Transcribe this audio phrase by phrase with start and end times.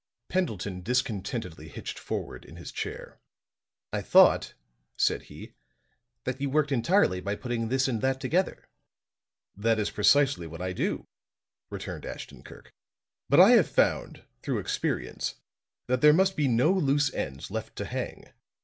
[0.29, 3.19] Pendleton discontentedly hitched forward in his chair.
[3.93, 4.55] "I thought,"
[4.97, 5.53] said he,
[6.23, 8.67] "that you worked entirely by putting this and that together."
[9.55, 11.05] "That is precisely what I do,"
[11.69, 12.73] returned Ashton Kirk.
[13.29, 15.35] "But I have found, through experience,
[15.85, 18.25] that there must be no loose ends left to hang.